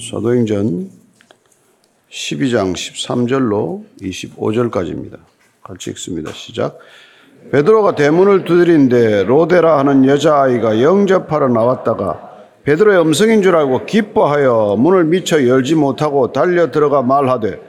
[0.00, 0.88] 사도행전
[2.10, 5.18] 12장 13절로 25절까지입니다.
[5.62, 6.32] 같이 읽습니다.
[6.32, 6.78] 시작.
[7.52, 12.30] 베드로가 대문을 두드린데 로데라 하는 여자아이가 영접하러 나왔다가
[12.64, 17.60] 베드로의 음성인 줄 알고 기뻐하여 문을 미쳐 열지 못하고 달려 들어가 말하되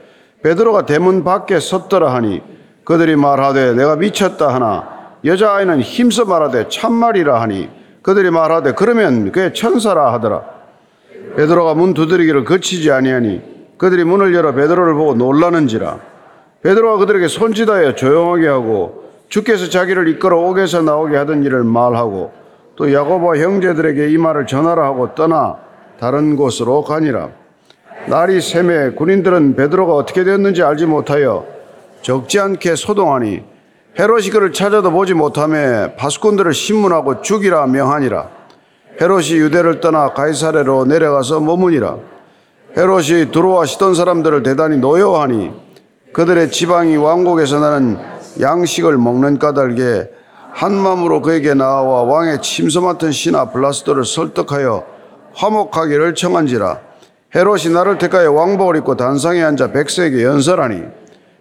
[0.41, 2.41] 베드로가 대문 밖에 섰더라 하니
[2.85, 7.69] 그들이 말하되 내가 미쳤다 하나 여자아이는 힘써 말하되 참말이라 하니
[8.01, 10.60] 그들이 말하되 그러면 그의 천사라 하더라
[11.41, 13.41] 베드로가 문 두드리기를 거치지 아니하니
[13.79, 15.97] 그들이 문을 열어 베드로를 보고 놀라는지라.
[16.61, 22.31] 베드로가 그들에게 손짓하여 조용하게 하고 주께서 자기를 이끌어 옥에서 나오게 하던 일을 말하고
[22.75, 25.57] 또 야고보와 형제들에게 이 말을 전하라 하고 떠나
[25.99, 27.29] 다른 곳으로 가니라.
[28.05, 31.47] 날이 샘에 군인들은 베드로가 어떻게 되었는지 알지 못하여
[32.03, 33.43] 적지 않게 소동하니
[33.97, 38.40] 헤롯이 그를 찾아도 보지 못하며 파수꾼들을 신문하고 죽이라 명하니라
[38.99, 41.97] 헤롯이 유대를 떠나 가이사레로 내려가서 머무니라.
[42.77, 45.51] 헤롯이 두로와 시돈 사람들을 대단히 노여워하니
[46.13, 47.97] 그들의 지방이 왕국에서 나는
[48.39, 50.09] 양식을 먹는 까닭에
[50.51, 54.85] 한 마음으로 그에게 나와 왕의 침소 맡은 신하 블라스도를 설득하여
[55.33, 56.79] 화목하기를 청한지라.
[57.33, 60.83] 헤롯이 나를 택하여 왕복을 입고 단상에 앉아 백성에게 연설하니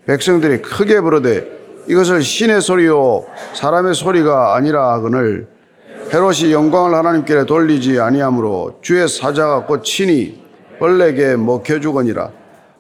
[0.07, 1.49] 백성들이 크게 부르되
[1.89, 5.49] 이것을 신의 소리요 사람의 소리가 아니라 하거늘
[6.13, 10.43] 헤롯이 영광을 하나님께 돌리지 아니하므로 주의 사자가 곧 친히
[10.81, 12.31] 벌레에게 먹혀주거니라.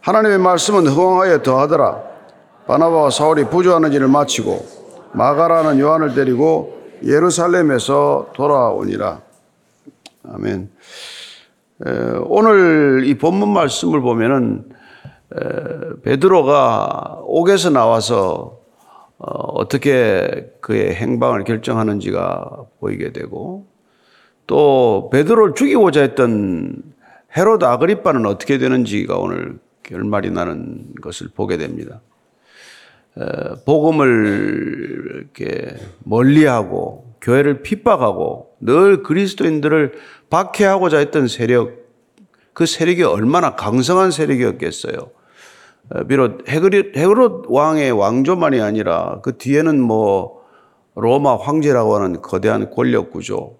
[0.00, 2.02] 하나님의 말씀은 흥하여 더하더라.
[2.66, 4.66] 바나바와 사울이 부조하는 일을 마치고
[5.12, 9.20] 마가라는 요한을 데리고 예루살렘에서 돌아오니라.
[10.32, 10.70] 아멘.
[12.24, 14.64] 오늘 이 본문 말씀을 보면은
[16.02, 18.59] 베드로가 옥에서 나와서
[19.20, 23.66] 어, 어떻게 그의 행방을 결정하는지가 보이게 되고
[24.46, 26.82] 또 베드로를 죽이고자 했던
[27.36, 32.00] 헤로드 아그리빠는 어떻게 되는지가 오늘 결말이 나는 것을 보게 됩니다.
[33.66, 39.92] 복음을 이렇게 멀리하고 교회를 핍박하고 늘 그리스도인들을
[40.30, 41.72] 박해하고자 했던 세력,
[42.54, 45.10] 그 세력이 얼마나 강성한 세력이었겠어요.
[46.08, 50.40] 비록 헤그롯 왕의 왕조만이 아니라 그 뒤에는 뭐
[50.94, 53.58] 로마 황제라고 하는 거대한 권력 구조.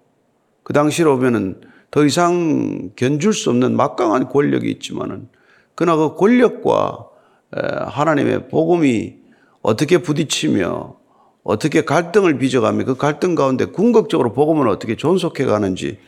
[0.63, 1.59] 그 당시로 보면은
[1.89, 5.27] 더 이상 견줄 수 없는 막강한 권력이 있지만은
[5.75, 7.07] 그러나 그 권력과
[7.87, 9.15] 하나님의 복음이
[9.61, 10.95] 어떻게 부딪히며
[11.43, 15.99] 어떻게 갈등을 빚어가며 그 갈등 가운데 궁극적으로 복음은 어떻게 존속해 가는지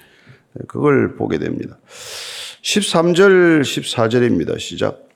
[0.67, 1.79] 그걸 보게 됩니다.
[2.61, 4.59] 13절 14절입니다.
[4.59, 5.09] 시작.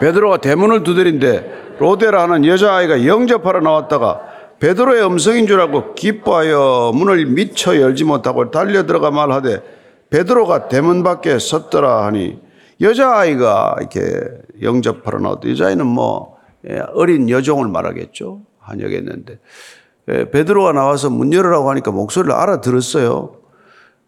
[0.00, 4.20] 베드로가 대문을 두드린데 로데라는 여자아이가 영접하러 나왔다가
[4.60, 9.62] 베드로의 음성인 줄 알고 기뻐하여 문을 미쳐 열지 못하고 달려 들어가 말하되
[10.10, 12.38] 베드로가 대문 밖에 섰더라 하니
[12.80, 14.20] 여자아이가 이렇게
[14.62, 15.48] 영접하러 나왔다.
[15.48, 16.36] 여자아이는 뭐
[16.68, 18.42] 예, 어린 여종을 말하겠죠.
[18.60, 19.38] 한역했는데
[20.08, 23.36] 예, 베드로가 나와서 문 열으라고 하니까 목소리를 알아들었어요.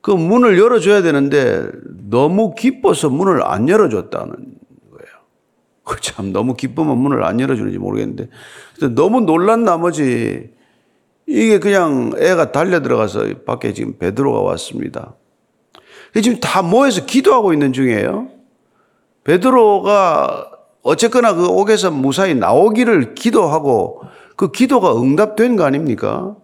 [0.00, 1.66] 그 문을 열어줘야 되는데
[2.08, 4.55] 너무 기뻐서 문을 안 열어줬다는
[5.86, 8.28] 그 참 너무 기쁘면 문을 안 열어주는지 모르겠는데
[8.94, 10.50] 너무 놀란 나머지
[11.26, 15.14] 이게 그냥 애가 달려 들어가서 밖에 지금 베드로가 왔습니다.
[16.14, 18.28] 지금 다 모여서 기도하고 있는 중이에요.
[19.24, 20.50] 베드로가
[20.82, 24.02] 어쨌거나 그 옥에서 무사히 나오기를 기도하고
[24.36, 26.36] 그 기도가 응답된 거 아닙니까?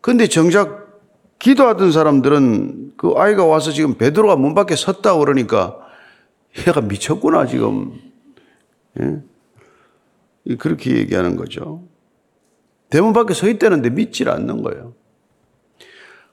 [0.00, 1.00] 근데 정작
[1.38, 5.76] 기도하던 사람들은 그 아이가 와서 지금 베드로가 문 밖에 섰다 그러니까
[6.66, 7.92] 얘가 미쳤구나 지금
[9.00, 10.56] 예?
[10.56, 11.82] 그렇게 얘기하는 거죠.
[12.90, 14.94] 대문 밖에 서 있다는데 믿질 않는 거예요.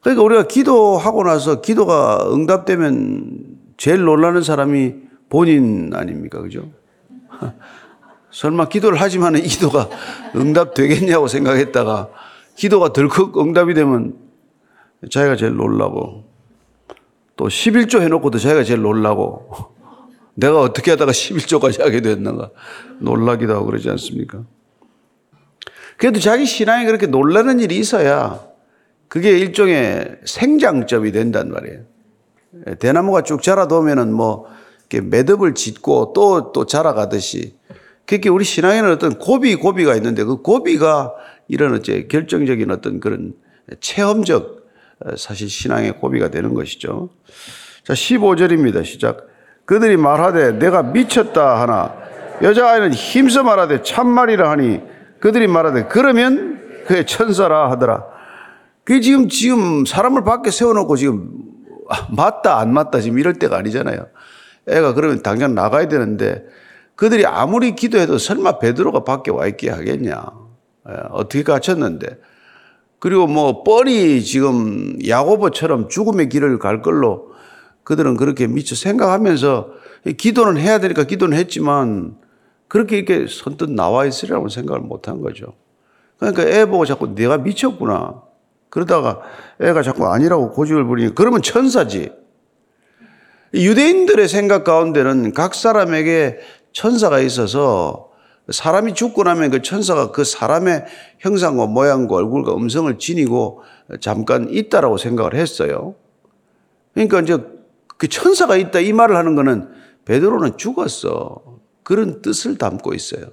[0.02, 4.96] 그러니까 우리가 기도하고 나서 기도가 응답되면 제일 놀라는 사람이
[5.30, 6.42] 본인 아닙니까?
[6.42, 6.70] 그죠?
[8.32, 9.90] 설마 기도를 하지만 이 기도가
[10.36, 12.10] 응답되겠냐고 생각했다가
[12.56, 14.16] 기도가 덜컥 응답이 되면
[15.10, 16.26] 자기가 제일 놀라고
[17.36, 19.72] 또 11조 해놓고도 자기가 제일 놀라고
[20.42, 22.50] 내가 어떻게 하다가 11조까지 하게 됐는가
[23.00, 24.44] 놀라기도 하고 그러지 않습니까?
[25.98, 28.42] 그래도 자기 신앙에 그렇게 놀라는 일이 있어야
[29.08, 31.82] 그게 일종의 생장점이 된단 말이에요.
[32.80, 34.48] 대나무가 쭉 자라도면은 뭐
[34.92, 37.56] 매듭을 짓고 또, 또 자라가듯이
[38.06, 41.14] 그렇게 우리 신앙에는 어떤 고비, 고비가 있는데 그 고비가
[41.48, 43.34] 이런 어째 결정적인 어떤 그런
[43.80, 44.66] 체험적
[45.18, 47.10] 사실 신앙의 고비가 되는 것이죠.
[47.84, 48.84] 자, 15절입니다.
[48.84, 49.31] 시작.
[49.72, 51.96] 그들이 말하되 내가 미쳤다 하나
[52.42, 54.82] 여자아이는 힘써 말하되 참말이라 하니
[55.22, 58.04] 그들이 말하되 그러면 그의 천사라 하더라.
[58.84, 61.30] 그 지금 지금 사람을 밖에 세워놓고 지금
[62.10, 64.08] 맞다 안 맞다 지금 이럴 때가 아니잖아요.
[64.68, 66.44] 애가 그러면 당장 나가야 되는데
[66.98, 70.22] 그들이 아무리 기도해도 설마 베드로가 밖에 와 있게 하겠냐.
[70.90, 72.20] 예, 어떻게 갇혔는데.
[73.00, 77.31] 그리고 뭐 뻔히 지금 야고보처럼 죽음의 길을 갈 걸로
[77.92, 79.68] 그들은 그렇게 미처 생각하면서
[80.18, 82.16] 기도는 해야 되니까 기도는 했지만
[82.70, 85.56] 그렇게 이렇게 선뜻 나와 있으리라고 생각을 못 한 거죠.
[86.18, 88.22] 그러니까 애 보고 자꾸 내가 미쳤구나.
[88.70, 89.20] 그러다가
[89.60, 92.14] 애가 자꾸 아니라고 고집을 부리니 그러면 천사지.
[93.54, 96.40] 유대인들의 생각 가운데는 각 사람에게
[96.72, 98.12] 천사가 있어서
[98.50, 100.86] 사람이 죽고 나면 그 천사가 그 사람의
[101.20, 103.64] 형상과 모양과 얼굴과 음성을 지니고
[104.00, 105.96] 잠깐 있다라고 생각을 했어요.
[106.94, 107.61] 그러니까 이제
[108.02, 109.70] 그 천사가 있다 이 말을 하는 거는
[110.06, 111.60] 베드로는 죽었어.
[111.84, 113.28] 그런 뜻을 담고 있어요.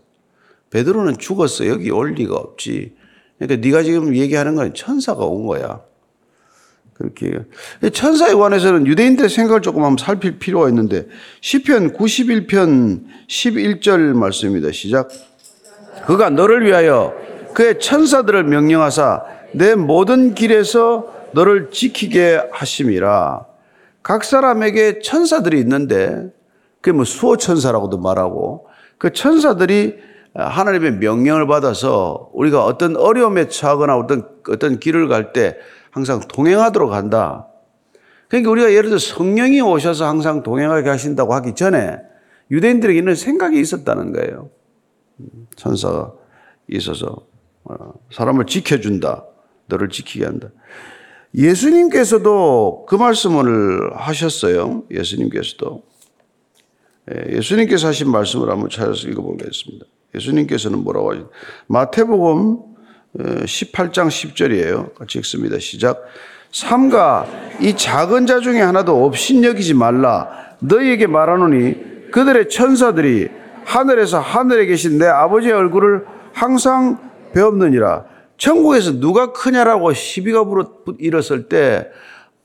[0.69, 1.67] 베드로는 죽었어.
[1.69, 2.95] 여기 올 리가 없지.
[3.39, 5.81] 그러니까 네가 지금 얘기하는 건 천사가 온 거야.
[6.93, 7.33] 그렇게
[7.95, 11.07] 천사에 관해서는 유대인들의 생각을 조금 한번 살필 필요가 있는데
[11.41, 14.71] 시편 91편 11절 말씀입니다.
[14.71, 15.09] 시작.
[16.07, 17.15] 그가 너를 위하여
[17.55, 23.49] 그의 천사들을 명령하사 내 모든 길에서 너를 지키게 하심이라.
[24.03, 26.31] 각 사람에게 천사들이 있는데
[26.81, 28.69] 그게 뭐 수호 천사라고도 말하고
[28.99, 29.97] 그 천사들이
[30.35, 35.57] 하나님의 명령을 받아서 우리가 어떤 어려움에 처하거나 어떤 어떤 길을 갈 때
[35.91, 37.49] 항상 동행하도록 한다.
[38.29, 41.97] 그러니까 우리가 예를 들어 성령이 오셔서 항상 동행하게 하신다고 하기 전에
[42.51, 44.51] 유대인들에게 는 생각이 있었다는 거예요.
[45.57, 46.13] 천사가
[46.69, 47.27] 있어서
[47.65, 49.25] 어, 사람을 지켜준다.
[49.67, 50.49] 너를 지키게 한다.
[51.35, 54.85] 예수님께서도 그 말씀을 하셨어요.
[54.91, 55.83] 예수님께서도.
[57.11, 59.87] 예, 예수님께서 하신 말씀을 한번 찾아서 읽어보겠습니다.
[60.15, 61.31] 예수님께서는 뭐라고 하죠?
[61.67, 62.59] 마태복음
[63.17, 64.95] 18장 어, 10절이에요.
[64.95, 65.59] 같이 읽습니다.
[65.59, 66.05] 시작.
[66.53, 67.27] 삼가
[67.61, 70.29] 이 작은 자 중에 하나도 없인 여기지 말라.
[70.61, 73.29] 너희에게 말하노니 그들의 천사들이
[73.65, 76.99] 하늘에서 하늘에 계신 내 아버지의 얼굴을 항상
[77.35, 78.05] 배웠느니라.
[78.39, 80.45] 천국에서 누가 크냐라고 시비가
[80.99, 81.91] 일었을 때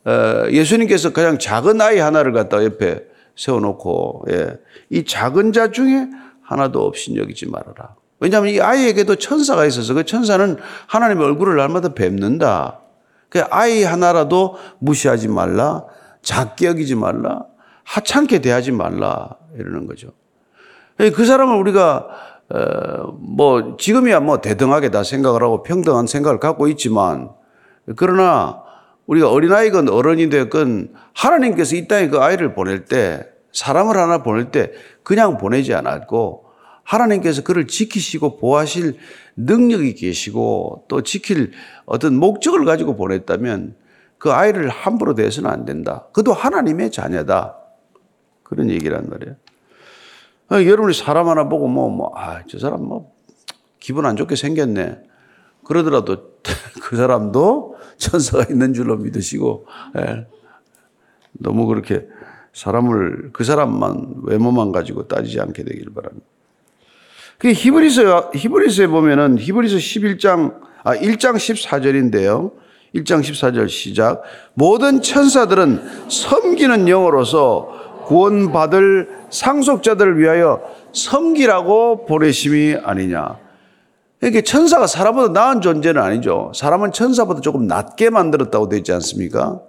[0.06, 3.06] 어, 예수님께서 그냥 작은 아이 하나를 갖다 옆에
[3.36, 4.60] 세워놓고 예.
[4.90, 6.07] 이 작은 자 중에
[6.42, 7.95] 하나도 없인 여기지 말아라.
[8.19, 10.57] 왜냐하면 이 아이에게도 천사가 있어서 그 천사는
[10.88, 12.80] 하나님의 얼굴을 날마다 뵙는다.
[13.30, 15.86] 그 아이 하나라도 무시하지 말라,
[16.22, 17.45] 작게 여기지 말라,
[17.84, 20.10] 하찮게 대하지 말라 이러는 거죠.
[20.98, 22.32] 그 사람을 우리가 어,
[23.19, 27.30] 뭐 지금이야 뭐 대등하게 다 생각을 하고 평등한 생각을 갖고 있지만
[27.95, 28.62] 그러나
[29.07, 34.72] 우리가 어린아이건 어른이 되건 하나님께서 이 땅에 그 아이를 보낼 때 사람을 하나 보낼 때
[35.04, 36.45] 그냥 보내지 않았고
[36.84, 38.98] 하나님께서 그를 지키시고 보호하실
[39.36, 41.51] 능력이 계시고 또 지킬
[41.86, 43.75] 어떤 목적을 가지고 보냈다면
[44.18, 46.07] 그 아이를 함부로 대해서는 안 된다.
[46.13, 47.57] 그도 하나님의 자녀다.
[48.44, 49.36] 그런 얘기란 말이에요.
[50.50, 53.13] 아, 여러분이 사람 하나 보고 뭐, 뭐, 아, 저 사람 뭐,
[53.80, 55.01] 기분 안 좋게 생겼네.
[55.63, 56.34] 그러더라도
[56.81, 59.66] 그 사람도 천사가 있는 줄로 믿으시고,
[59.98, 60.28] 예.
[61.34, 62.07] 너무 그렇게
[62.54, 66.25] 사람을, 그 사람만, 외모만 가지고 따지지 않게 되길 바랍니다.
[67.38, 72.51] 그 히브리서, 히브리서에 보면은 히브리서 11장, 아, 1장 14절인데요.
[72.94, 74.22] 1장 14절 시작.
[74.54, 77.82] 모든 천사들은 섬기는 영어로서
[78.13, 80.62] 구원받을 상속자들을 위하여
[80.94, 83.40] 섬기라고 보내심이 아니냐.
[84.21, 86.52] 이게 천사가 사람보다 나은 존재는 아니죠.
[86.56, 89.59] 사람은 천사보다 조금 낮게 만들었다고 되어 있지 않습니까?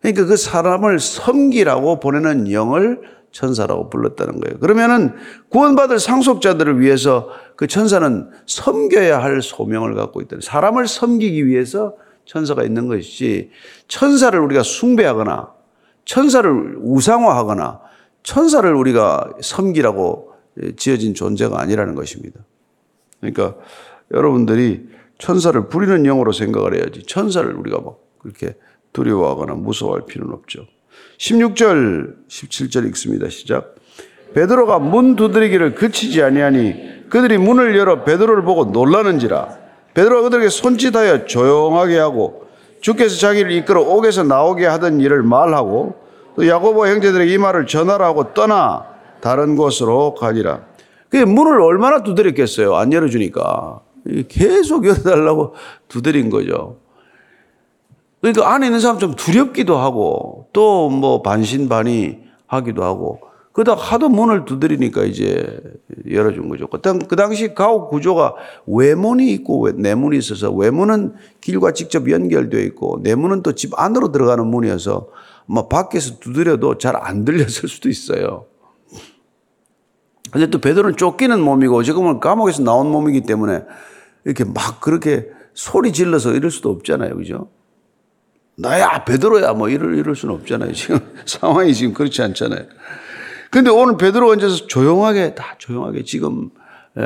[0.00, 4.58] 그러니까 그 사람을 섬기라고 보내는 영을 천사라고 불렀다는 거예요.
[4.60, 5.12] 그러면은
[5.50, 10.38] 구원받을 상속자들을 위해서 그 천사는 섬겨야 할 소명을 갖고 있다.
[10.40, 11.94] 사람을 섬기기 위해서
[12.24, 13.50] 천사가 있는 것이지
[13.88, 15.52] 천사를 우리가 숭배하거나
[16.04, 17.80] 천사를 우상화하거나
[18.22, 20.32] 천사를 우리가 섬기라고
[20.76, 22.40] 지어진 존재가 아니라는 것입니다.
[23.20, 23.56] 그러니까
[24.12, 28.54] 여러분들이 천사를 부리는 영으로 생각을 해야지 천사를 우리가 막 그렇게
[28.92, 30.66] 두려워하거나 무서워할 필요는 없죠.
[31.18, 33.28] 16절, 17절 읽습니다.
[33.28, 33.74] 시작.
[34.34, 39.58] 베드로가 문 두드리기를 그치지 아니하니 그들이 문을 열어 베드로를 보고 놀라는지라.
[39.94, 42.43] 베드로가 그들에게 손짓하여 조용하게 하고
[42.84, 45.94] 주께서 자기를 이끌어 옥에서 나오게 하던 일을 말하고
[46.36, 48.84] 또 야고보 형제들에게 이 말을 전하라고 떠나
[49.22, 50.60] 다른 곳으로 가니라.
[51.08, 52.74] 그 문을 얼마나 두드렸겠어요.
[52.74, 53.80] 안 열어주니까.
[54.28, 55.54] 계속 열어달라고
[55.88, 56.76] 두드린 거죠.
[58.20, 63.20] 그러니까 안에 있는 사람 좀 두렵기도 하고 또 뭐 반신반의 하기도 하고
[63.54, 65.60] 그다 하도 문을 두드리니까 이제
[66.10, 66.66] 열어준 거죠.
[66.66, 68.34] 그, 당, 그 당시 가옥 구조가
[68.66, 75.06] 외문이 있고 내문이 있어서 외문은 길과 직접 연결되어 있고 내문은 또 집 안으로 들어가는 문이어서
[75.46, 78.46] 뭐 밖에서 두드려도 잘 안 들렸을 수도 있어요.
[80.32, 83.62] 근데 또 베드로는 쫓기는 몸이고 지금은 감옥에서 나온 몸이기 때문에
[84.24, 87.14] 이렇게 막 그렇게 소리 질러서 이럴 수도 없잖아요.
[87.16, 87.50] 그죠?
[88.56, 90.72] 나야 베드로야 뭐 이럴 이럴 수는 없잖아요.
[90.72, 92.64] 지금 상황이 지금 그렇지 않잖아요.
[93.54, 96.50] 근데 오늘 베드로가 앉아서 조용하게 다 조용하게 지금
[96.98, 97.02] 에,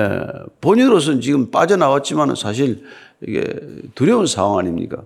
[0.63, 2.85] 본인으로서는 지금 빠져나왔지만은 사실
[3.21, 3.45] 이게
[3.95, 5.03] 두려운 상황 아닙니까?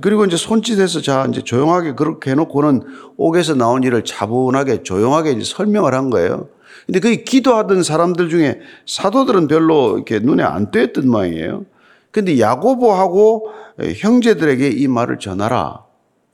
[0.00, 2.82] 그리고 이제 손짓해서 자 이제 조용하게 그렇게 해놓고는
[3.16, 6.48] 옥에서 나온 일을 차분하게 조용하게 이제 설명을 한 거예요.
[6.86, 11.64] 근데 그 기도하던 사람들 중에 사도들은 별로 이렇게 눈에 안 띄었던 모양이에요.
[12.10, 13.52] 근데 야고보하고
[13.98, 15.84] 형제들에게 이 말을 전하라.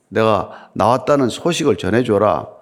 [0.09, 2.58] 내가 나왔다는 소식을 전해줘라.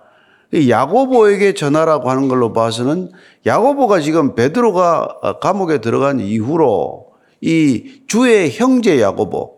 [0.57, 3.11] 야고보에게 전하라고 하는 걸로 봐서는
[3.45, 7.07] 야고보가 지금 베드로가 감옥에 들어간 이후로
[7.41, 9.57] 이 주의 형제 야고보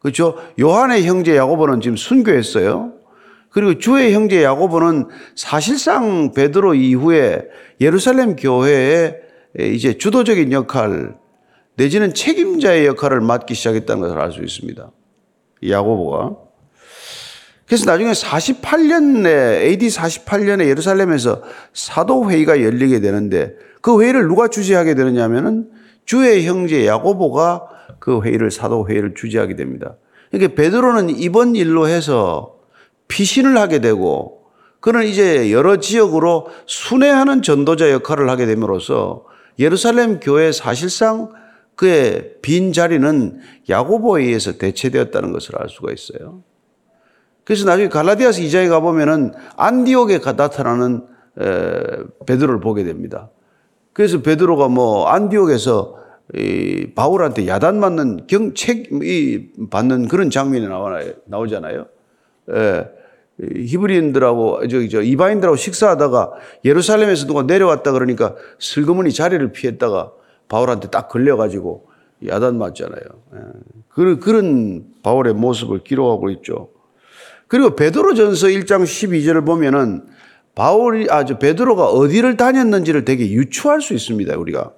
[0.00, 0.36] 그렇죠?
[0.60, 2.92] 요한의 형제 야고보는 지금 순교했어요.
[3.50, 7.42] 그리고 주의 형제 야고보는 사실상 베드로 이후에
[7.80, 9.14] 예루살렘 교회에
[9.58, 11.16] 이제 주도적인 역할
[11.76, 14.90] 내지는 책임자의 역할을 맡기 시작했다는 것을 알 수 있습니다.
[15.66, 16.45] 야고보가
[17.66, 21.42] 그래서 나중에 48년에 AD 48년에 예루살렘에서
[21.72, 25.68] 사도 회의가 열리게 되는데 그 회의를 누가 주재하게 되느냐면은
[26.04, 27.68] 주의 형제 야고보가
[27.98, 29.96] 그 회의를 사도 회의를 주재하게 됩니다.
[30.30, 32.56] 그러니까 베드로는 이번 일로 해서
[33.08, 34.44] 피신을 하게 되고
[34.80, 39.24] 그는 이제 여러 지역으로 순회하는 전도자 역할을 하게 됨으로써
[39.58, 41.32] 예루살렘 교회 사실상
[41.74, 46.42] 그의 빈 자리는 야고보에 의해서 대체되었다는 것을 알 수가 있어요.
[47.46, 51.06] 그래서 나중에 갈라디아서 2장에 가보면은 안디옥에 나타나는
[52.26, 53.30] 베드로를 보게 됩니다.
[53.92, 55.94] 그래서 베드로가 뭐 안디옥에서
[56.34, 61.86] 이 바울한테 야단 맞는 경책 이 받는 그런 장면이 나와 나오잖아요.
[62.50, 62.90] 예.
[63.38, 66.32] 히브리인들하고 저기 저 이방인들하고 식사하다가
[66.64, 70.10] 예루살렘에서 누가 내려왔다 그러니까 슬그머니 자리를 피했다가
[70.48, 71.86] 바울한테 딱 걸려가지고
[72.26, 73.04] 야단 맞잖아요.
[73.34, 73.38] 예.
[73.90, 76.70] 그런 그런 바울의 모습을 기록하고 있죠.
[77.48, 80.02] 그리고 베드로전서 1장 12절을 보면은
[80.54, 84.36] 바울이 아주 베드로가 어디를 다녔는지를 되게 유추할 수 있습니다.
[84.36, 84.72] 우리가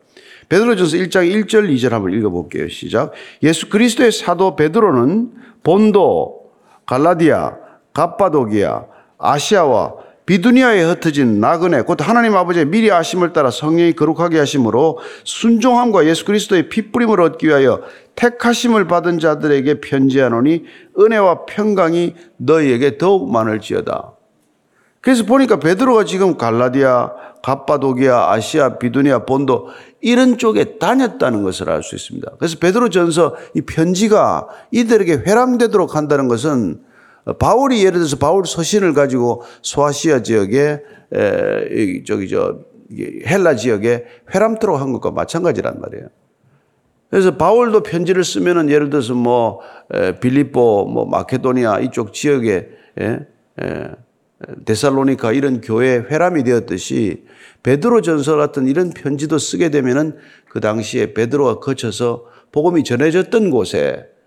[0.49, 2.69] 베드로전서 1장 1절 2절 한번 읽어 볼게요.
[2.69, 3.13] 시작.
[3.43, 5.33] 예수 그리스도의 사도 베드로는
[5.63, 6.51] 본도,
[6.87, 7.57] 갈라디아,
[7.93, 8.85] 갑바도기아,
[9.19, 9.95] 아시아와
[10.29, 16.69] 비두니아에 흩어진 나그네 곧 하나님 아버지의 미리 아심을 따라 성령이 거룩하게 하심으로 순종함과 예수 그리스도의
[16.69, 17.81] 피뿌림을 얻기 위하여
[18.15, 20.65] 택하심을 받은 자들에게 편지하노니
[21.01, 24.13] 은혜와 평강이 너희에게 더욱 많을지어다.
[25.01, 27.11] 그래서 보니까 베드로가 지금 갈라디아,
[27.43, 29.69] 갑바도기아, 아시아, 비두니아, 본도
[30.03, 32.33] 이런 쪽에 다녔다는 것을 알 수 있습니다.
[32.39, 36.83] 그래서 베드로 전서 이 편지가 이들에게 회람되도록 한다는 것은
[37.39, 40.83] 바울이 예를 들어서 바울 서신을 가지고 소아시아 지역에
[41.13, 42.61] 에, 저기 저
[43.27, 44.05] 헬라 지역에
[44.35, 46.09] 회람토록 한 것과 마찬가지란 말이에요.
[47.11, 49.61] 그래서 바울도 편지를 쓰면은 예를 들어서 뭐
[49.93, 52.69] 에, 빌립보, 뭐 마케도니아 이쪽 지역에
[52.99, 53.19] 에,
[53.61, 53.91] 에,
[54.65, 57.25] 데살로니카 이런 교회 회람이 되었듯이
[57.63, 60.17] 베드로 전서 같은 이런 편지도 쓰게 되면은
[60.49, 64.18] 그 당시에 베드로가 거쳐서 복음이 전해졌던 곳에 예,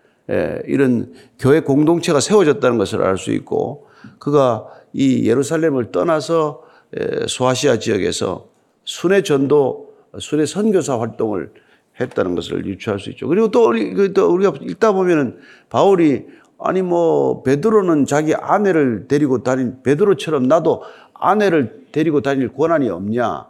[0.68, 3.88] 이런 교회 공동체가 세워졌다는 것을 알 수 있고
[4.20, 6.64] 그가 이 예루살렘을 떠나서
[7.00, 8.50] 예, 소아시아 지역에서
[8.84, 11.52] 순회 전도, 순회 선교사 활동을
[12.00, 13.28] 했다는 것을 유추할 수 있죠.
[13.28, 15.38] 그리고 또, 그 우리가 읽다 보면은
[15.70, 16.26] 바울이
[16.60, 20.84] 아니 뭐 베드로는 자기 아내를 데리고 다닌 베드로처럼 나도
[21.14, 23.48] 아내를 데리고 다닐 권한이 없냐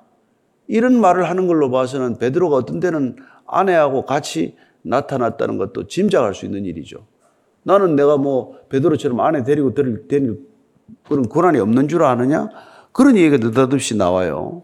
[0.68, 6.66] 이런 말을 하는 걸로 봐서는 베드로가 어떤 때는 아내하고 같이 나타났다는 것도 짐작할 수 있는
[6.66, 7.06] 일이죠.
[7.64, 10.40] 나는 내가 뭐 베드로처럼 아내 데리고 다닐
[11.08, 12.50] 그런 권한이 없는 줄 아느냐?
[12.92, 14.64] 그런 얘기가 느닷없이 나와요.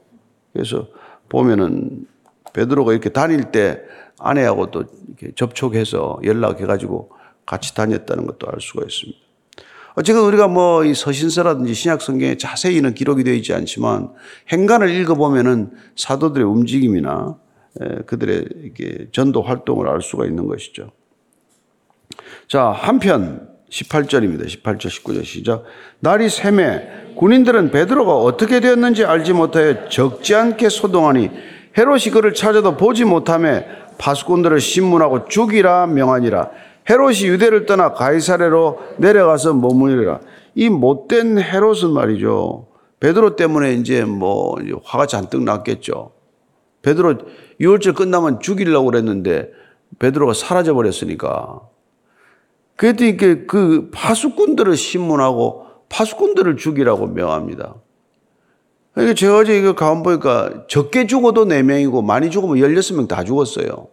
[0.52, 0.88] 그래서
[1.30, 2.08] 보면은
[2.54, 3.82] 베드로가 이렇게 다닐 때
[4.20, 7.12] 아내하고 또 이렇게 접촉해서 연락해가지고
[7.46, 9.20] 같이 다녔다는 것도 알 수가 있습니다.
[9.96, 14.10] 어쨌든 우리가 뭐 이 서신서라든지 신약 성경에 자세히는 기록이 되어 있지 않지만
[14.52, 17.38] 행간을 읽어보면은 사도들의 움직임이나
[18.06, 18.74] 그들의
[19.12, 20.92] 전도 활동을 알 수가 있는 것이죠.
[22.48, 24.46] 자, 한편 18절입니다.
[24.46, 25.64] 18절, 19절 시작.
[26.00, 31.30] 날이 새매 군인들은 베드로가 어떻게 되었는지 알지 못하여 적지 않게 소동하니
[31.78, 33.64] 헤롯이 그를 찾아도 보지 못하며
[33.98, 36.50] 파수꾼들을 신문하고 죽이라 명하니라.
[36.90, 40.22] 헤롯이 유대를 떠나 가이사레로 내려가서 머무니라.
[40.56, 42.68] 이 못된 헤롯은 말이죠.
[43.00, 46.17] 베드로 때문에 이제 뭐 화가 잔뜩 났겠죠.
[46.88, 47.18] 베드로
[47.60, 49.52] 유월절 끝나면 죽이려고 그랬는데
[50.00, 51.62] 베드로가 사라져 버렸으니까.
[52.78, 57.76] 그랬더니 그, 그 파수꾼들을 신문하고 파수꾼들을 죽이라고 명합니다.
[59.16, 63.90] 제가 어제 이거 가만 보니까 적게 죽어도 4명이고 많이 죽으면 16명 다 죽었어요.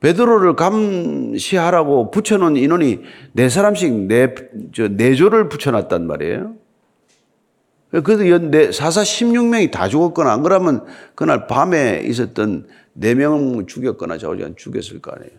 [0.00, 3.00] 베드로를 감시하라고 붙여놓은 인원이
[3.32, 4.34] 네 사람씩 네,
[4.74, 6.54] 저, 네 조를 붙여놨단 말이에요.
[8.02, 10.84] 그래도 네, 사사 16명이 다 죽었거나 안 그러면
[11.14, 12.66] 그날 밤에 있었던
[12.98, 15.30] 4명 죽였거나 자오지간 죽였을 거 아니에요.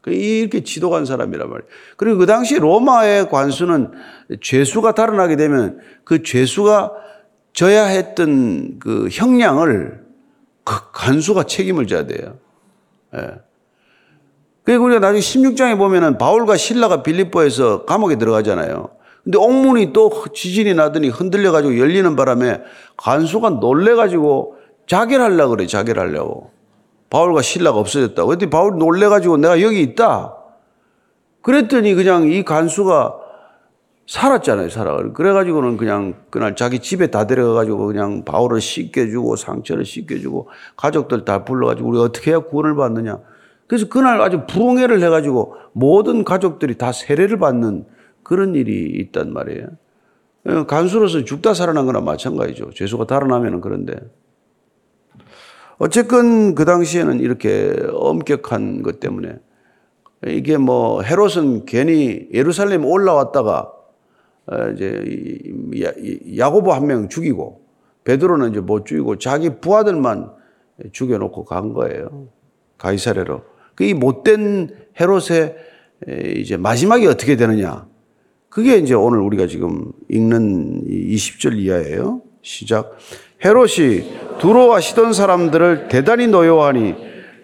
[0.00, 1.68] 그 이렇게 지도간 사람이란 말이에요.
[1.96, 3.92] 그리고 그 당시 로마의 관수는
[4.40, 6.92] 죄수가 달아나게 되면 그 죄수가
[7.52, 10.02] 져야 했던 그 형량을
[10.64, 12.38] 그 간수가 책임을 져야 돼요.
[13.14, 13.30] 예.
[14.64, 18.90] 그리고 우리가 나중에 16장에 보면은 바울과 신라가 빌립보에서 감옥에 들어가잖아요.
[19.24, 22.60] 근데 옥문이 또 지진이 나더니 흔들려가지고 열리는 바람에
[22.96, 26.50] 간수가 놀래가지고 자결하려고 그래, 자결하려고.
[27.08, 28.28] 바울과 신라가 없어졌다고.
[28.28, 30.34] 그랬더니 바울이 놀래가지고 내가 여기 있다.
[31.42, 33.18] 그랬더니 그냥 이 간수가
[34.06, 34.96] 살았잖아요, 살아.
[35.12, 41.88] 그래가지고는 그냥 그날 자기 집에 다 데려가가지고 그냥 바울을 씻겨주고 상처를 씻겨주고 가족들 다 불러가지고
[41.88, 43.18] 우리 어떻게 해야 구원을 받느냐.
[43.68, 47.86] 그래서 그날 아주 부흥회를 해가지고 모든 가족들이 다 세례를 받는
[48.22, 49.68] 그런 일이 있단 말이에요.
[50.66, 52.70] 간수로서 죽다 살아난 거나 마찬가지죠.
[52.70, 53.94] 죄수가 달아나면 그런데.
[55.78, 59.36] 어쨌건 그 당시에는 이렇게 엄격한 것 때문에
[60.26, 63.72] 이게 뭐 헤롯은 괜히 예루살렘 올라왔다가
[64.46, 65.04] 어, 이제
[66.36, 67.62] 야고보 한 명 죽이고
[68.04, 70.32] 베드로는 이제 못 죽이고 자기 부하들만
[70.92, 72.28] 죽여놓고 간 거예요.
[72.78, 73.42] 가이사레로.
[73.76, 75.56] 그 이 못된 헤롯의
[76.36, 77.86] 이제 마지막이 어떻게 되느냐.
[78.52, 82.20] 그게 이제 오늘 우리가 지금 읽는 20절 이하예요.
[82.42, 82.98] 시작.
[83.42, 84.04] 헤롯이
[84.40, 86.94] 두로와 시돈 사람들을 대단히 노여워하니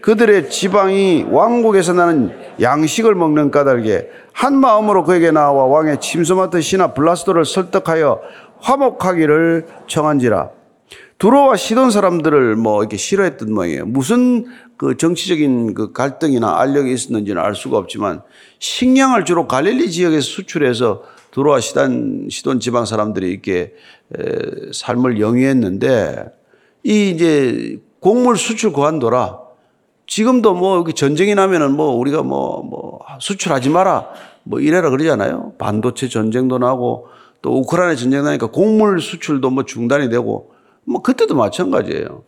[0.02, 6.92] 그들의 지방이 왕국에서 나는 양식을 먹는 까닭에 한 마음으로 그에게 나와 왕의 침소 맡은 신하
[6.92, 8.20] 블라스도를 설득하여
[8.60, 10.57] 화목하기를 청한지라.
[11.18, 13.86] 두로와 시돈 사람들을 뭐 이렇게 싫어했던 모양이에요.
[13.86, 14.46] 무슨
[14.76, 18.22] 그 정치적인 그 갈등이나 알력이 있었는지는 알 수가 없지만
[18.60, 23.74] 식량을 주로 갈릴리 지역에서 수출해서 두로와 시단, 시돈 지방 사람들이 이렇게
[24.72, 26.26] 삶을 영위했는데
[26.84, 29.40] 이 이제 곡물 수출 고한도라
[30.06, 34.08] 지금도 뭐 전쟁이 나면은 뭐 우리가 뭐, 뭐 수출하지 마라
[34.44, 35.54] 뭐 이래라 그러잖아요.
[35.58, 37.08] 반도체 전쟁도 나고
[37.42, 40.52] 또 우크라이나 전쟁 나니까 곡물 수출도 뭐 중단이 되고
[40.88, 42.24] 뭐 그때도 마찬가지예요.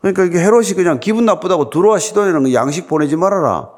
[0.00, 3.70] 그러니까 이게 헤롯이 그냥 기분 나쁘다고 들어와 시도에는 양식 보내지 말아라.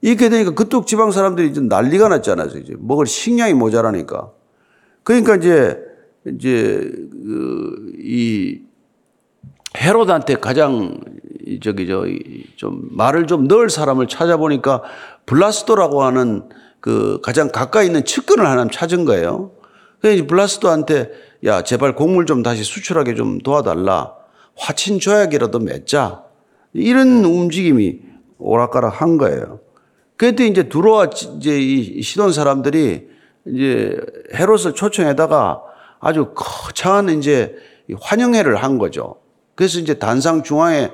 [0.00, 2.48] 이렇게 되니까 그쪽 지방 사람들이 이제 난리가 났잖아요.
[2.58, 4.30] 이제 먹을 식량이 모자라니까.
[5.02, 5.78] 그러니까 이제
[6.26, 6.92] 이제
[7.24, 8.62] 그이
[9.76, 11.00] 헤롯한테 가장
[11.62, 14.82] 저기 저좀 말을 좀 넣을 사람을 찾아보니까
[15.26, 16.48] 블라스도라고 하는
[16.80, 19.52] 그 가장 가까이 있는 측근을 하나 찾은 거예요.
[20.00, 21.10] 그래서 블라스도한테
[21.44, 24.14] 야 제발 곡물 좀 다시 수출하게 좀 도와달라.
[24.56, 26.24] 화친 조약이라도 맺자.
[26.72, 28.00] 이런 움직임이
[28.38, 29.60] 오락가락 한 거예요.
[30.16, 33.08] 그때 이제 들어와 이제 이 시돈 사람들이
[33.46, 34.00] 이제
[34.34, 35.62] 헤롯을 초청해다가
[36.00, 37.54] 아주 거창한 이제
[38.00, 39.16] 환영회를 한 거죠.
[39.54, 40.90] 그래서 이제 단상 중앙에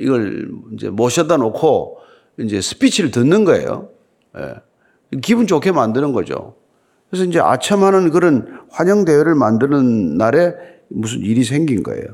[0.00, 1.98] 이걸 이제 모셔다 놓고
[2.38, 3.88] 이제 스피치를 듣는 거예요.
[5.22, 6.56] 기분 좋게 만드는 거죠.
[7.10, 10.54] 그래서 이제 아첨하는 그런 환영 대회를 만드는 날에
[10.88, 12.04] 무슨 일이 생긴 거예요.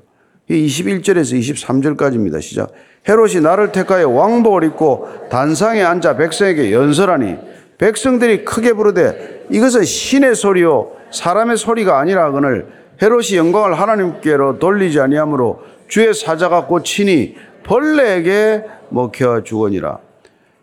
[0.51, 2.41] 21절에서 23절까지입니다.
[2.43, 2.73] 시작.
[3.09, 7.37] 헤롯이 나를 택하여 왕복을 입고 단상에 앉아 백성에게 연설하니
[7.79, 12.69] 백성들이 크게 부르되 이것은 신의 소리요 사람의 소리가 아니라 하거늘
[13.01, 19.99] 헤롯이 영광을 하나님께로 돌리지 아니하므로 주의 사자가 꽂히니 벌레에게 먹혀 죽으니라.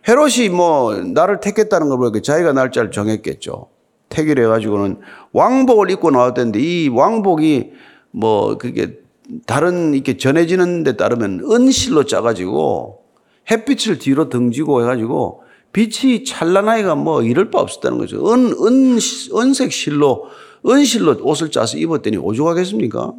[0.08, 3.68] 헤롯이 뭐 나를 택했다는 걸 보니까 자기가 날짜를 정했겠죠.
[4.10, 5.00] 택일 해가지고는
[5.32, 7.72] 왕복을 입고 나왔던데 이 왕복이
[8.12, 9.00] 뭐 그게
[9.46, 13.04] 다른 이렇게 전해지는 데 따르면 은실로 짜가지고
[13.50, 18.34] 햇빛을 뒤로 등지고 해가지고 빛이 찬란하기가 뭐 이럴 바 없었다는 거죠.
[18.34, 19.00] 은, 은,
[19.36, 20.26] 은색 실로,
[20.66, 23.14] 은실로 옷을 짜서 입었더니 오죽하겠습니까?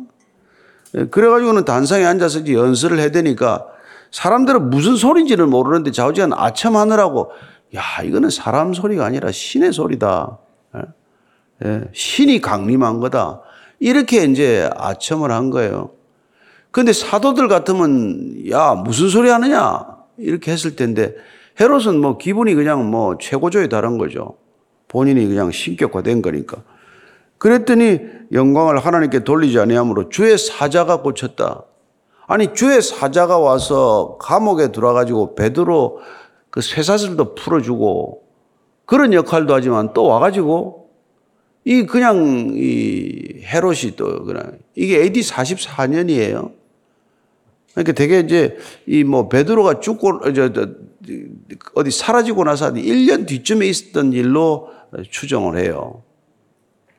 [0.96, 3.66] 예, 그래가지고는 단상에 앉아서 연설을 해대니까
[4.10, 7.30] 사람들은 무슨 소리인지를 모르는데 좌우지간 아첨하느라고
[7.76, 10.38] 야, 이거는 사람 소리가 아니라 신의 소리다.
[11.64, 11.68] 예?
[11.68, 13.40] 예, 신이 강림한 거다.
[13.78, 15.90] 이렇게 이제 아첨을 한 거예요.
[16.70, 19.86] 근데 사도들 같으면 야 무슨 소리 하느냐
[20.18, 21.14] 이렇게 했을 텐데
[21.60, 24.36] 헤롯은 뭐 기분이 그냥 뭐 최고조에 달한 거죠.
[24.86, 26.62] 본인이 그냥 신격화된 거니까.
[27.38, 28.00] 그랬더니
[28.32, 31.64] 영광을 하나님께 돌리지 아니하므로 주의 사자가 고쳤다.
[32.26, 36.00] 아니 주의 사자가 와서 감옥에 들어가지고 베드로
[36.50, 38.22] 그 쇠사슬도 풀어주고
[38.84, 40.79] 그런 역할도 하지만 또 와가지고
[41.64, 46.52] 이 그냥 이 헤롯이 또 그냥 이게 AD 44년이에요.
[47.74, 50.68] 그러니까 되게 이제 이 뭐 베드로가 죽고 저, 저
[51.74, 54.70] 어디 사라지고 나서 한 1년 뒤쯤에 있었던 일로
[55.10, 56.02] 추정을 해요.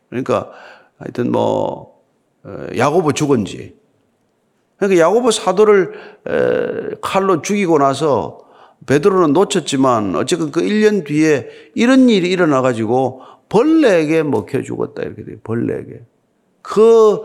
[0.10, 0.52] 그러니까
[0.98, 2.02] 하여튼 뭐
[2.44, 3.76] 어, 야고보 죽은지
[4.78, 5.94] 그러니까 야고보 사도를
[7.02, 8.40] 칼로 죽이고 나서
[8.88, 13.22] 베드로는 놓쳤지만 어쨌든 그 1년 뒤에 이런 일이 일어나 가지고
[13.52, 15.38] 벌레에게 먹혀 죽었다 이렇게 돼요.
[15.44, 16.02] 벌레에게.
[16.62, 17.20] 그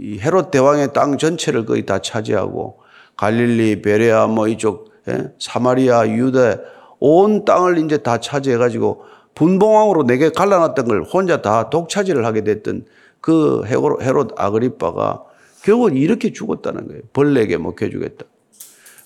[0.00, 2.78] 헤롯 대왕의 땅 전체를 거의 다 차지하고
[3.16, 5.32] 갈릴리, 베레아 뭐 이쪽 예?
[5.40, 6.56] 사마리아, 유대
[7.00, 9.02] 온 땅을 이제 다 차지해 가지고
[9.34, 12.84] 분봉왕으로 내게 갈라놨던 걸 혼자 다 독차지를 하게 됐던
[13.20, 15.24] 그 헤롯 아그리빠가
[15.64, 17.02] 결국은 이렇게 죽었다는 거예요.
[17.12, 18.24] 벌레에게 먹혀 주겠다.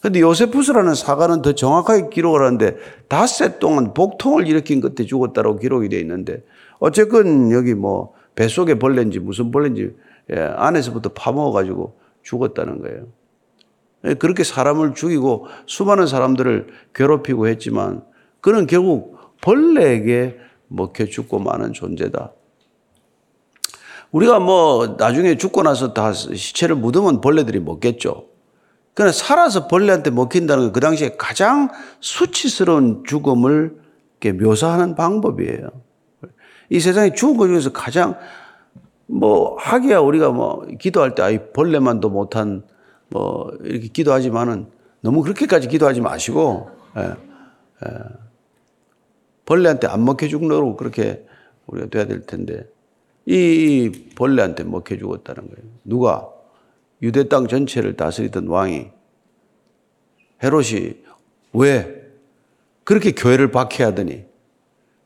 [0.03, 6.01] 근데 요세푸스라는 사가는 더 정확하게 기록을 하는데 닷새 동안 복통을 일으킨 끝에 죽었다고 기록이 되어
[6.01, 6.43] 있는데
[6.81, 9.95] 어쨌건 여기 뭐 뱃속에 벌레인지 무슨 벌레인지
[10.33, 13.07] 예, 안에서부터 파먹어가지고 죽었다는 거예요.
[14.07, 18.03] 예, 그렇게 사람을 죽이고 수많은 사람들을 괴롭히고 했지만
[18.41, 20.37] 그는 결국 벌레에게
[20.67, 22.33] 먹혀 죽고 마는 존재다.
[24.11, 28.32] 우리가 뭐 나중에 죽고 나서 다 시체를 묻으면 벌레들이 먹겠죠.
[28.95, 33.77] 그러나 살아서 벌레한테 먹힌다는 건 그 당시에 가장 수치스러운 죽음을
[34.41, 35.69] 묘사하는 방법이에요.
[36.71, 38.17] 이 세상에 죽은 것 중에서 가장
[39.07, 42.63] 뭐 하기야 우리가 뭐 기도할 때 아이 벌레만도 못한
[43.09, 44.67] 뭐 이렇게 기도하지만은
[45.01, 47.99] 너무 그렇게까지 기도하지 마시고 예, 예.
[49.45, 51.27] 벌레한테 안 먹혀 죽노로 그렇게
[51.67, 52.67] 우리가 돼야 될 텐데
[53.27, 55.71] 이 벌레한테 먹혀 죽었다는 거예요.
[55.85, 56.29] 누가?
[57.03, 58.91] 유대 땅 전체를 다스리던 왕이
[60.43, 60.95] 헤롯이
[61.53, 62.03] 왜
[62.85, 64.25] 그렇게 교회를 박해하더니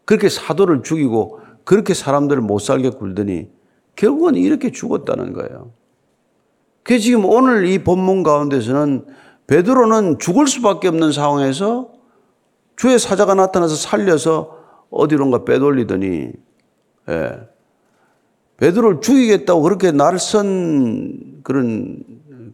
[0.04, 3.50] 그렇게 사도를 죽이고 그렇게 사람들을 못 살게 굴더니
[3.96, 5.72] 결국은 이렇게 죽었다는 거예요.
[6.82, 9.06] 그 지금 오늘 이 본문 가운데서는
[9.46, 11.90] 베드로는 죽을 수밖에 없는 상황에서
[12.76, 16.32] 주의 사자가 나타나서 살려서 어디론가 빼돌리더니
[17.09, 17.56] 예.
[18.59, 21.99] 베드로를 죽이겠다고 그렇게 날선 그런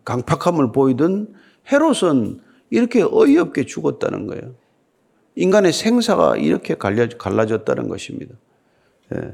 [0.05, 1.35] 강팍함을 보이던
[1.71, 4.55] 헤롯은 이렇게 어이없게 죽었다는 거예요.
[5.37, 8.35] 인간의 생사가 이렇게 갈라졌다는 것입니다.
[9.15, 9.33] 예.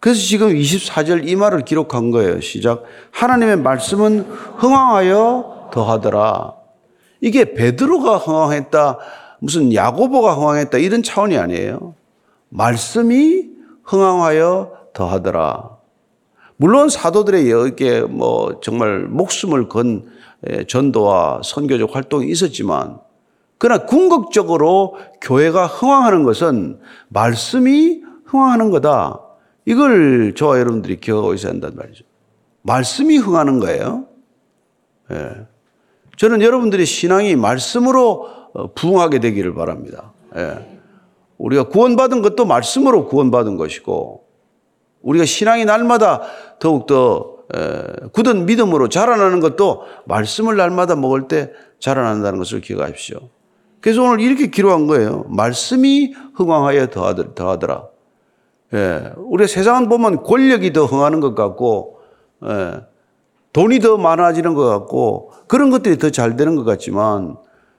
[0.00, 2.40] 그래서 지금 24절 이 말을 기록한 거예요.
[2.40, 2.84] 시작.
[3.10, 4.20] 하나님의 말씀은
[4.58, 6.54] 흥황하여 더하더라.
[7.20, 8.98] 이게 베드로가 흥황했다,
[9.40, 11.94] 무슨 야고보가 흥황했다 이런 차원이 아니에요.
[12.50, 13.48] 말씀이
[13.82, 15.73] 흥황하여 더하더라.
[16.64, 20.10] 물론 사도들의 여기에 뭐 정말 목숨을 건
[20.66, 23.00] 전도와 선교적 활동이 있었지만
[23.58, 29.20] 그러나 궁극적으로 교회가 흥황하는 것은 말씀이 흥황하는 거다.
[29.66, 32.02] 이걸 저와 여러분들이 기억하고 있어야 한단 말이죠.
[32.62, 34.06] 말씀이 흥하는 거예요.
[35.12, 35.46] 예.
[36.16, 40.14] 저는 여러분들의 신앙이 말씀으로 어, 부흥하게 되기를 바랍니다.
[40.34, 40.80] 예.
[41.36, 44.23] 우리가 구원받은 것도 말씀으로 구원받은 것이고
[45.04, 46.22] 우리가 신앙이 날마다
[46.58, 47.36] 더욱더
[48.12, 53.20] 굳은 믿음으로 자라나는 것도 말씀을 날마다 먹을 때 자라난다는 것을 기억하십시오.
[53.80, 55.26] 그래서 오늘 이렇게 기록한 거예요.
[55.28, 57.88] 말씀이 흥황하여 더하더라.
[58.72, 62.00] 예, 우리 세상은 보면 권력이 더 흥하는 것 같고,
[62.46, 62.80] 예,
[63.52, 67.36] 돈이 더 많아지는 것 같고, 그런 것들이 더 잘 되는 것 같지만,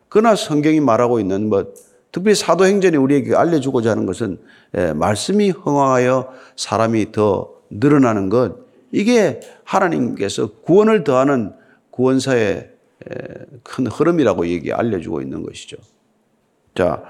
[0.08, 1.70] 그러나 성경이 말하고 있는 것,
[2.16, 4.38] 특별히 사도행전이 우리에게 알려주고자 하는 것은
[4.78, 8.56] 예, 말씀이 흥황하여 사람이 더 늘어나는 것
[8.94, 11.52] 이게 하나님께서 구원을 더하는
[11.92, 12.70] 구원사의
[13.10, 15.76] 예, 큰 흐름이라고 얘기 알려주고 있는 것이죠.
[16.74, 17.04] 자,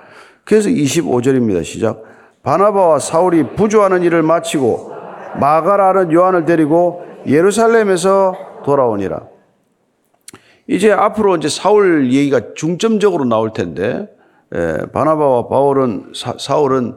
[0.44, 1.64] 그래서 25절입니다.
[1.64, 2.02] 시작.
[2.42, 4.92] 바나바와 사울이 부조하는 일을 마치고
[5.40, 9.22] 마가라는 요한을 데리고 예루살렘에서 돌아오니라.
[10.66, 14.15] 이제 앞으로 이제 사울 얘기가 중점적으로 나올 텐데 예,
[14.94, 16.94] 바나바와 바울은 사, 울은이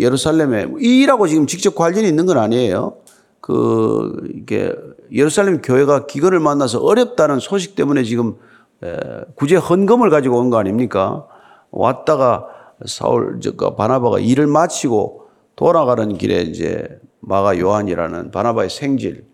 [0.00, 2.96] 예루살렘에 이라고 지금 직접 관련이 있는 건 아니에요.
[3.40, 4.72] 그 이게
[5.12, 8.36] 예루살렘 교회가 기근을 만나서 어렵다는 소식 때문에 지금
[8.82, 8.96] 에,
[9.34, 11.26] 구제 헌금을 가지고 온 거 아닙니까?
[11.70, 12.46] 왔다가
[12.86, 19.24] 사울 저 바나바가 일을 마치고 돌아가는 길에 이제 마가 요한이라는 바나바의 생질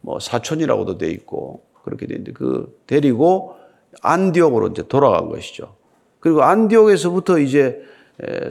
[0.00, 3.54] 뭐 사촌이라고도 돼 있고 그렇게 돼 있는데 그 데리고
[4.02, 5.74] 안디옥으로 이제 돌아간 것이죠.
[6.20, 7.82] 그리고 안디옥에서부터 이제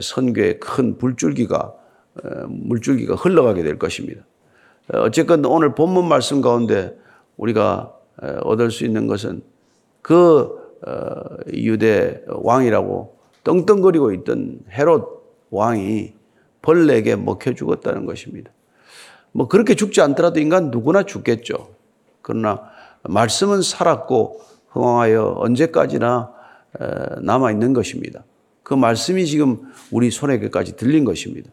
[0.00, 1.74] 선교의 큰 불줄기가
[2.22, 4.22] 어, 물줄기가 흘러가게 될 것입니다.
[4.92, 6.98] 어, 어쨌건 오늘 본문 말씀 가운데
[7.36, 9.42] 우리가 어, 얻을 수 있는 것은
[10.02, 10.58] 그
[11.52, 16.14] 유대 왕이라고 떵떵거리고 있던 헤롯 왕이
[16.62, 18.50] 벌레에게 먹혀 죽었다는 것입니다.
[19.32, 21.68] 뭐 그렇게 죽지 않더라도 인간 누구나 죽겠죠.
[22.22, 22.62] 그러나
[23.02, 26.32] 말씀은 살았고 흥황하여 언제까지나
[27.22, 28.24] 남아 있는 것입니다.
[28.62, 29.58] 그 말씀이 지금
[29.90, 31.50] 우리 손에게까지 들린 것입니다.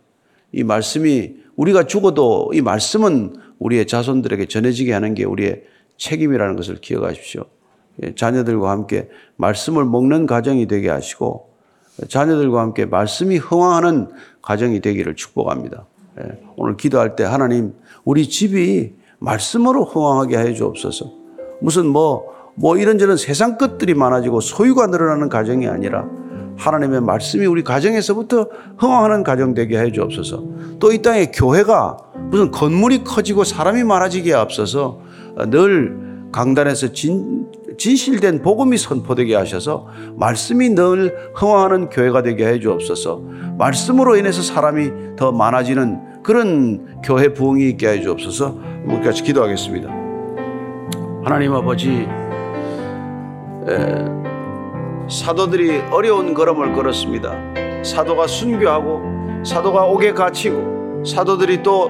[0.51, 5.63] 이 말씀이 우리가 죽어도 이 말씀은 우리의 자손들에게 전해지게 하는 게 우리의
[5.97, 7.45] 책임이라는 것을 기억하십시오.
[8.03, 11.49] 예, 자녀들과 함께 말씀을 먹는 가정이 되게 하시고
[12.07, 14.09] 자녀들과 함께 말씀이 흥황하는
[14.43, 15.87] 가정이 되기를 축복합니다.
[16.19, 17.73] 예, 오늘 기도할 때 하나님
[18.05, 21.11] 우리 집이 말씀으로 흥황하게 하여 주옵소서.
[21.59, 26.05] 무슨 뭐, 뭐 이런저런 세상 것들이 많아지고 소유가 늘어나는 가정이 아니라
[26.57, 28.47] 하나님의 말씀이 우리 가정에서부터
[28.79, 30.43] 흥황하는 가정 되게 해 주옵소서.
[30.79, 31.97] 또 이 땅에 교회가
[32.31, 34.99] 무슨 건물이 커지고 사람이 많아지기에 앞서서
[35.51, 35.95] 늘
[36.31, 37.45] 강단에서 진,
[37.77, 43.21] 진실된 복음이 선포되게 하셔서 말씀이 늘 흥황하는 교회가 되게 해 주옵소서.
[43.59, 48.57] 말씀으로 인해서 사람이 더 많아지는 그런 교회 부흥이 있게 해 주옵소서.
[48.85, 49.89] 우리 같이 기도하겠습니다.
[51.23, 52.26] 하나님 아버지, 에,
[55.09, 57.83] 사도들이 어려운 걸음을 걸었습니다.
[57.83, 61.89] 사도가 순교하고 사도가 옥에 갇히고 사도들이 또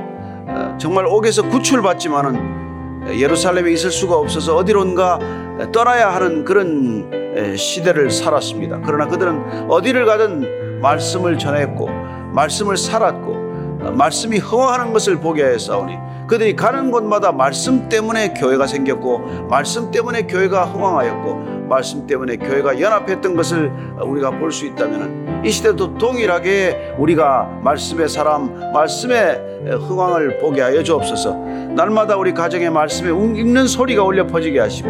[0.50, 8.82] 어, 정말 옥에서 구출받지만은 예루살렘에 있을 수가 없어서 어디론가 떠나야 하는 그런 시대를 살았습니다.
[8.86, 11.90] 그러나 그들은 어디를 가든 말씀을 전했고
[12.34, 13.37] 말씀을 살았고 어,
[13.80, 20.66] 말씀이 허황하는 것을 보게 하였사오니 그들이 가는 곳마다 말씀 때문에 교회가 생겼고 말씀 때문에 교회가
[20.66, 28.10] 흥황하였고 말씀 때문에 교회가 연합했던 것을 우리가 볼 수 있다면 이 시대도 동일하게 우리가 말씀의
[28.10, 29.42] 사람 말씀의
[29.88, 31.34] 흥황을 보게 하여 주옵소서.
[31.76, 34.90] 날마다 우리 가정의 말씀에 읽는 소리가 울려 퍼지게 하시고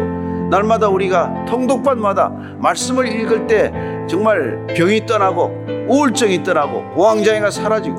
[0.50, 3.72] 날마다 우리가 통독반마다 말씀을 읽을 때
[4.08, 7.96] 정말 병이 떠나고 우울증이 떠나고 공황장애가 사라지고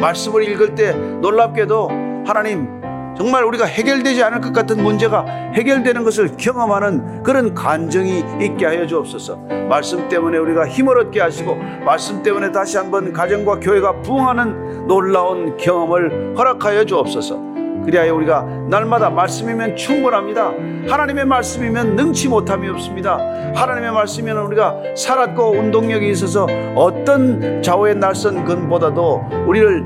[0.00, 1.88] 말씀을 읽을 때 놀랍게도
[2.26, 2.76] 하나님
[3.16, 9.36] 정말 우리가 해결되지 않을 것 같은 문제가 해결되는 것을 경험하는 그런 간정이 있게 하여 주옵소서.
[9.68, 11.54] 말씀 때문에 우리가 힘을 얻게 하시고
[11.84, 17.45] 말씀 때문에 다시 한번 가정과 교회가 부흥하는 놀라운 경험을 허락하여 주옵소서.
[17.86, 20.52] 그리하여 우리가 날마다 말씀이면 충분합니다.
[20.88, 23.16] 하나님의 말씀이면 능치 못함이 없습니다.
[23.54, 29.84] 하나님의 말씀이면 우리가 살았고 운동력이 있어서 어떤 좌우의 날선 근보다도 우리를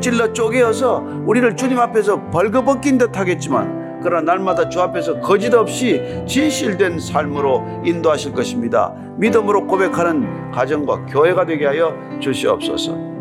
[0.00, 6.98] 찔러 쪼개어서 우리를 주님 앞에서 벌거벗긴 듯 하겠지만 그러나 날마다 주 앞에서 거짓 없이 진실된
[6.98, 8.92] 삶으로 인도하실 것입니다.
[9.16, 13.12] 믿음으로 고백하는 가정과 교회가 되게 하여 주시옵소서.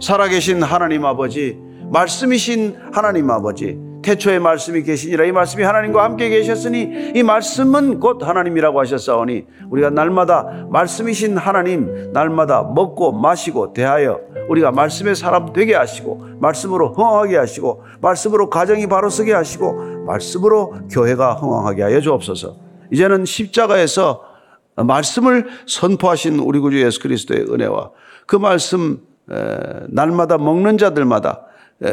[0.00, 7.22] 살아계신 하나님 아버지, 말씀이신 하나님 아버지, 태초에 말씀이 계시니라 이 말씀이 하나님과 함께 계셨으니 이
[7.22, 15.52] 말씀은 곧 하나님이라고 하셨사오니 우리가 날마다 말씀이신 하나님 날마다 먹고 마시고 대하여 우리가 말씀의 사람
[15.52, 22.56] 되게 하시고 말씀으로 흥황하게 하시고 말씀으로 가정이 바로 서게 하시고 말씀으로 교회가 흥황하게 하여 주옵소서.
[22.90, 24.22] 이제는 십자가에서
[24.76, 27.90] 말씀을 선포하신 우리 구주 예수 그리스도의 은혜와
[28.26, 29.00] 그 말씀
[29.88, 31.49] 날마다 먹는 자들마다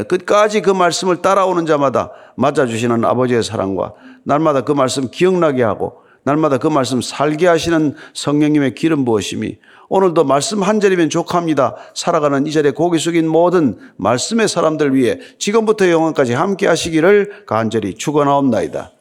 [0.07, 6.67] 끝까지 그 말씀을 따라오는 자마다 맞아주시는 아버지의 사랑과 날마다 그 말씀 기억나게 하고 날마다 그
[6.67, 9.57] 말씀 살게 하시는 성령님의 기름 부으심이
[9.89, 11.77] 오늘도 말씀 한 절이면 족합니다.
[11.93, 18.91] 살아가는 이 자리에 고개 숙인 모든 말씀의 사람들 위해 지금부터 영원까지 함께 하시기를 간절히 축원하옵나이다.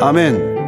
[0.00, 0.61] 아멘.